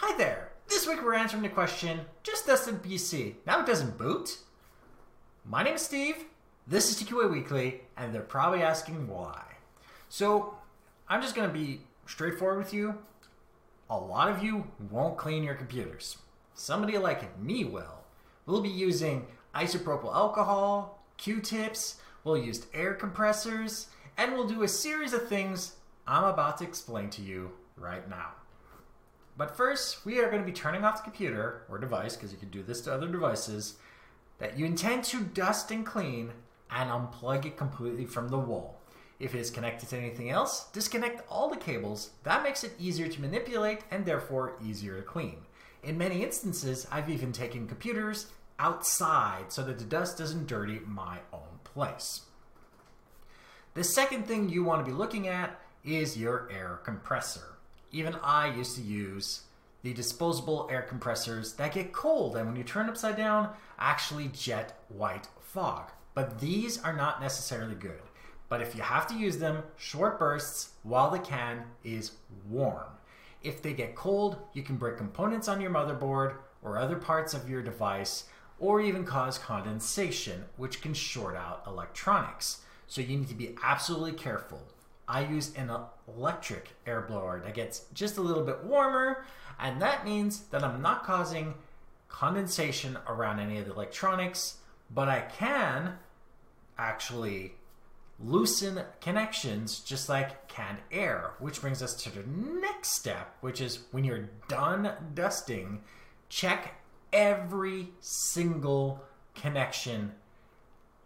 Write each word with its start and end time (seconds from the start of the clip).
Hi 0.00 0.16
there! 0.16 0.50
This 0.68 0.86
week 0.86 1.02
we're 1.02 1.14
answering 1.14 1.42
the 1.42 1.48
question, 1.48 2.02
just 2.22 2.46
dusted 2.46 2.84
PC, 2.84 3.34
now 3.48 3.58
it 3.58 3.66
doesn't 3.66 3.98
boot? 3.98 4.38
My 5.44 5.64
name 5.64 5.74
is 5.74 5.82
Steve, 5.82 6.26
this 6.68 6.88
is 6.88 7.02
TQA 7.02 7.28
Weekly, 7.28 7.80
and 7.96 8.14
they're 8.14 8.22
probably 8.22 8.62
asking 8.62 9.08
why. 9.08 9.42
So, 10.08 10.54
I'm 11.08 11.20
just 11.20 11.34
going 11.34 11.48
to 11.48 11.52
be 11.52 11.80
straightforward 12.06 12.58
with 12.58 12.72
you. 12.72 12.94
A 13.90 13.98
lot 13.98 14.30
of 14.30 14.40
you 14.40 14.68
won't 14.88 15.18
clean 15.18 15.42
your 15.42 15.56
computers. 15.56 16.18
Somebody 16.54 16.96
like 16.96 17.36
me 17.36 17.64
will. 17.64 18.04
We'll 18.46 18.62
be 18.62 18.68
using 18.68 19.26
isopropyl 19.52 20.14
alcohol, 20.14 21.02
Q-tips, 21.16 21.96
we'll 22.22 22.38
use 22.38 22.68
air 22.72 22.94
compressors, 22.94 23.88
and 24.16 24.32
we'll 24.32 24.46
do 24.46 24.62
a 24.62 24.68
series 24.68 25.12
of 25.12 25.28
things 25.28 25.72
I'm 26.06 26.22
about 26.22 26.58
to 26.58 26.64
explain 26.64 27.10
to 27.10 27.20
you 27.20 27.50
right 27.76 28.08
now. 28.08 28.28
But 29.38 29.56
first, 29.56 30.04
we 30.04 30.18
are 30.18 30.28
going 30.28 30.42
to 30.42 30.46
be 30.46 30.52
turning 30.52 30.84
off 30.84 30.96
the 30.96 31.04
computer 31.04 31.62
or 31.68 31.78
device, 31.78 32.16
because 32.16 32.32
you 32.32 32.38
can 32.38 32.50
do 32.50 32.64
this 32.64 32.80
to 32.82 32.92
other 32.92 33.06
devices, 33.06 33.76
that 34.38 34.58
you 34.58 34.66
intend 34.66 35.04
to 35.04 35.20
dust 35.20 35.70
and 35.70 35.86
clean 35.86 36.32
and 36.70 36.90
unplug 36.90 37.46
it 37.46 37.56
completely 37.56 38.04
from 38.04 38.28
the 38.28 38.38
wall. 38.38 38.80
If 39.20 39.36
it 39.36 39.38
is 39.38 39.50
connected 39.50 39.88
to 39.90 39.96
anything 39.96 40.30
else, 40.30 40.66
disconnect 40.72 41.22
all 41.30 41.48
the 41.48 41.56
cables. 41.56 42.10
That 42.24 42.42
makes 42.42 42.64
it 42.64 42.72
easier 42.80 43.06
to 43.06 43.20
manipulate 43.20 43.82
and 43.92 44.04
therefore 44.04 44.56
easier 44.64 44.96
to 44.96 45.02
clean. 45.02 45.38
In 45.84 45.96
many 45.96 46.24
instances, 46.24 46.88
I've 46.90 47.08
even 47.08 47.30
taken 47.30 47.68
computers 47.68 48.26
outside 48.58 49.52
so 49.52 49.62
that 49.62 49.78
the 49.78 49.84
dust 49.84 50.18
doesn't 50.18 50.48
dirty 50.48 50.80
my 50.84 51.18
own 51.32 51.60
place. 51.62 52.22
The 53.74 53.84
second 53.84 54.26
thing 54.26 54.48
you 54.48 54.64
want 54.64 54.84
to 54.84 54.90
be 54.90 54.96
looking 54.96 55.28
at 55.28 55.60
is 55.84 56.18
your 56.18 56.48
air 56.52 56.80
compressor. 56.82 57.57
Even 57.90 58.16
I 58.22 58.54
used 58.54 58.76
to 58.76 58.82
use 58.82 59.42
the 59.82 59.94
disposable 59.94 60.68
air 60.70 60.82
compressors 60.82 61.54
that 61.54 61.72
get 61.72 61.92
cold 61.92 62.36
and 62.36 62.46
when 62.46 62.56
you 62.56 62.64
turn 62.64 62.88
upside 62.88 63.16
down, 63.16 63.50
actually 63.78 64.28
jet 64.28 64.80
white 64.88 65.28
fog. 65.40 65.90
But 66.14 66.40
these 66.40 66.82
are 66.82 66.92
not 66.92 67.22
necessarily 67.22 67.74
good. 67.74 68.02
But 68.48 68.60
if 68.60 68.74
you 68.74 68.82
have 68.82 69.06
to 69.08 69.14
use 69.14 69.38
them, 69.38 69.62
short 69.76 70.18
bursts 70.18 70.70
while 70.82 71.10
the 71.10 71.18
can 71.18 71.64
is 71.84 72.12
warm. 72.48 72.88
If 73.42 73.62
they 73.62 73.72
get 73.72 73.94
cold, 73.94 74.38
you 74.52 74.62
can 74.62 74.76
break 74.76 74.96
components 74.96 75.48
on 75.48 75.60
your 75.60 75.70
motherboard 75.70 76.36
or 76.62 76.76
other 76.76 76.96
parts 76.96 77.34
of 77.34 77.48
your 77.48 77.62
device, 77.62 78.24
or 78.58 78.80
even 78.80 79.04
cause 79.04 79.38
condensation, 79.38 80.44
which 80.56 80.82
can 80.82 80.92
short 80.92 81.36
out 81.36 81.62
electronics. 81.66 82.62
So 82.88 83.00
you 83.00 83.18
need 83.18 83.28
to 83.28 83.34
be 83.34 83.54
absolutely 83.62 84.12
careful. 84.12 84.62
I 85.08 85.24
use 85.24 85.54
an 85.56 85.70
electric 86.06 86.74
air 86.86 87.00
blower 87.00 87.40
that 87.40 87.54
gets 87.54 87.86
just 87.94 88.18
a 88.18 88.22
little 88.22 88.44
bit 88.44 88.62
warmer, 88.64 89.24
and 89.58 89.80
that 89.80 90.04
means 90.04 90.40
that 90.50 90.62
I'm 90.62 90.82
not 90.82 91.04
causing 91.04 91.54
condensation 92.08 92.98
around 93.06 93.40
any 93.40 93.58
of 93.58 93.66
the 93.66 93.72
electronics, 93.72 94.58
but 94.90 95.08
I 95.08 95.20
can 95.20 95.94
actually 96.76 97.54
loosen 98.20 98.82
connections 99.00 99.80
just 99.80 100.08
like 100.08 100.48
canned 100.48 100.78
air, 100.90 101.32
which 101.38 101.60
brings 101.60 101.82
us 101.82 101.94
to 102.02 102.10
the 102.10 102.24
next 102.26 102.96
step, 102.96 103.36
which 103.40 103.60
is 103.60 103.80
when 103.92 104.04
you're 104.04 104.28
done 104.48 104.92
dusting, 105.14 105.80
check 106.28 106.74
every 107.12 107.90
single 108.00 109.02
connection, 109.34 110.12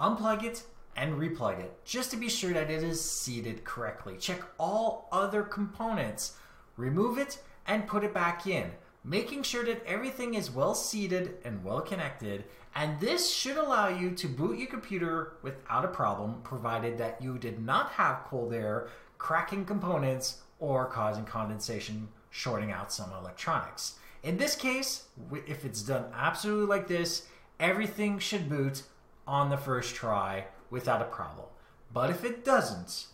unplug 0.00 0.42
it, 0.42 0.64
and 0.96 1.14
replug 1.14 1.60
it 1.60 1.84
just 1.84 2.10
to 2.10 2.16
be 2.16 2.28
sure 2.28 2.52
that 2.52 2.70
it 2.70 2.82
is 2.82 3.00
seated 3.00 3.64
correctly. 3.64 4.16
Check 4.18 4.42
all 4.58 5.08
other 5.12 5.42
components, 5.42 6.36
remove 6.76 7.18
it, 7.18 7.42
and 7.66 7.86
put 7.86 8.04
it 8.04 8.14
back 8.14 8.46
in, 8.46 8.70
making 9.04 9.42
sure 9.42 9.64
that 9.64 9.84
everything 9.86 10.34
is 10.34 10.50
well 10.50 10.74
seated 10.74 11.38
and 11.44 11.64
well 11.64 11.80
connected. 11.80 12.44
And 12.74 12.98
this 13.00 13.32
should 13.32 13.56
allow 13.56 13.88
you 13.88 14.10
to 14.12 14.26
boot 14.26 14.58
your 14.58 14.68
computer 14.68 15.34
without 15.42 15.84
a 15.84 15.88
problem, 15.88 16.40
provided 16.42 16.98
that 16.98 17.22
you 17.22 17.38
did 17.38 17.64
not 17.64 17.90
have 17.90 18.24
cold 18.24 18.52
air 18.52 18.88
cracking 19.18 19.64
components 19.64 20.42
or 20.58 20.86
causing 20.86 21.24
condensation, 21.24 22.08
shorting 22.30 22.72
out 22.72 22.92
some 22.92 23.12
electronics. 23.12 23.94
In 24.22 24.38
this 24.38 24.56
case, 24.56 25.04
if 25.46 25.64
it's 25.64 25.82
done 25.82 26.06
absolutely 26.14 26.66
like 26.66 26.88
this, 26.88 27.26
everything 27.60 28.18
should 28.18 28.48
boot 28.48 28.82
on 29.26 29.50
the 29.50 29.56
first 29.56 29.94
try 29.94 30.46
without 30.74 31.00
a 31.00 31.04
problem. 31.04 31.46
But 31.92 32.10
if 32.10 32.24
it 32.24 32.44
doesn't, 32.44 33.06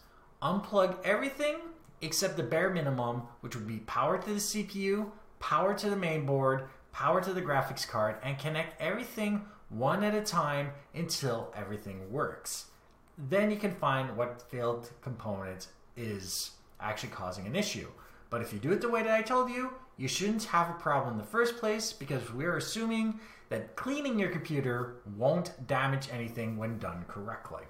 unplug 0.42 0.96
everything 1.04 1.56
except 2.00 2.38
the 2.38 2.42
bare 2.42 2.70
minimum, 2.70 3.24
which 3.42 3.54
would 3.54 3.68
be 3.68 3.80
power 3.80 4.16
to 4.16 4.30
the 4.30 4.40
CPU, 4.40 5.10
power 5.38 5.74
to 5.74 5.90
the 5.90 5.96
main 5.96 6.24
board, 6.24 6.64
power 6.90 7.20
to 7.20 7.34
the 7.34 7.42
graphics 7.42 7.86
card, 7.86 8.16
and 8.22 8.38
connect 8.38 8.80
everything 8.80 9.44
one 9.68 10.02
at 10.02 10.14
a 10.14 10.22
time 10.22 10.70
until 10.94 11.52
everything 11.54 12.10
works. 12.10 12.70
Then 13.18 13.50
you 13.50 13.58
can 13.58 13.74
find 13.74 14.16
what 14.16 14.50
failed 14.50 14.90
component 15.02 15.68
is 15.94 16.52
actually 16.80 17.10
causing 17.10 17.46
an 17.46 17.54
issue. 17.54 17.88
But 18.30 18.42
if 18.42 18.52
you 18.52 18.58
do 18.58 18.72
it 18.72 18.80
the 18.80 18.88
way 18.88 19.02
that 19.02 19.12
I 19.12 19.22
told 19.22 19.50
you, 19.50 19.72
you 19.96 20.08
shouldn't 20.08 20.44
have 20.44 20.70
a 20.70 20.74
problem 20.74 21.12
in 21.12 21.18
the 21.18 21.24
first 21.24 21.58
place 21.58 21.92
because 21.92 22.32
we're 22.32 22.56
assuming 22.56 23.20
that 23.50 23.74
cleaning 23.76 24.18
your 24.18 24.30
computer 24.30 24.94
won't 25.18 25.66
damage 25.66 26.08
anything 26.12 26.56
when 26.56 26.78
done 26.78 27.04
correctly. 27.08 27.64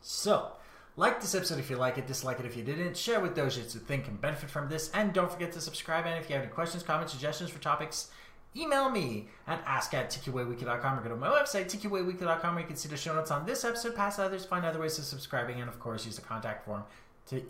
So, 0.00 0.52
like 0.96 1.20
this 1.20 1.34
episode 1.34 1.58
if 1.58 1.68
you 1.68 1.76
like 1.76 1.98
it, 1.98 2.06
dislike 2.06 2.38
it 2.40 2.46
if 2.46 2.56
you 2.56 2.62
didn't, 2.62 2.96
share 2.96 3.20
with 3.20 3.34
those 3.34 3.58
you 3.58 3.64
think 3.64 4.04
can 4.04 4.16
benefit 4.16 4.48
from 4.48 4.68
this, 4.68 4.90
and 4.94 5.12
don't 5.12 5.30
forget 5.30 5.52
to 5.52 5.60
subscribe. 5.60 6.06
And 6.06 6.18
if 6.18 6.30
you 6.30 6.36
have 6.36 6.44
any 6.44 6.52
questions, 6.52 6.84
comments, 6.84 7.12
suggestions 7.12 7.50
for 7.50 7.58
topics, 7.58 8.10
email 8.56 8.88
me 8.88 9.28
at 9.46 9.60
ask 9.66 9.92
at 9.92 10.10
tqaweekly.com 10.10 10.98
or 10.98 11.02
go 11.02 11.08
to 11.10 11.16
my 11.16 11.28
website, 11.28 11.66
tqaweekly.com, 11.66 12.54
where 12.54 12.62
you 12.62 12.66
can 12.66 12.76
see 12.76 12.88
the 12.88 12.96
show 12.96 13.14
notes 13.14 13.32
on 13.32 13.44
this 13.44 13.64
episode, 13.64 13.96
past 13.96 14.20
others, 14.20 14.44
find 14.46 14.64
other 14.64 14.80
ways 14.80 14.98
of 14.98 15.04
subscribing, 15.04 15.60
and 15.60 15.68
of 15.68 15.80
course, 15.80 16.06
use 16.06 16.16
the 16.16 16.22
contact 16.22 16.64
form 16.64 16.84
to 17.26 17.42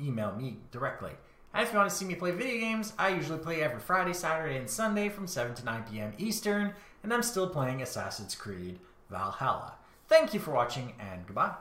email 0.00 0.32
me 0.36 0.58
directly. 0.70 1.12
And 1.54 1.62
if 1.62 1.72
you 1.72 1.78
want 1.78 1.88
to 1.90 1.96
see 1.96 2.04
me 2.04 2.14
play 2.14 2.32
video 2.32 2.60
games, 2.60 2.92
I 2.98 3.10
usually 3.10 3.38
play 3.38 3.62
every 3.62 3.80
Friday, 3.80 4.12
Saturday, 4.12 4.56
and 4.56 4.68
Sunday 4.68 5.08
from 5.08 5.26
7 5.26 5.54
to 5.54 5.64
9 5.64 5.84
p.m. 5.90 6.12
Eastern, 6.18 6.72
and 7.02 7.12
I'm 7.12 7.22
still 7.22 7.48
playing 7.48 7.82
Assassin's 7.82 8.34
Creed 8.34 8.78
Valhalla. 9.10 9.74
Thank 10.08 10.34
you 10.34 10.40
for 10.40 10.52
watching, 10.52 10.92
and 11.00 11.26
goodbye. 11.26 11.54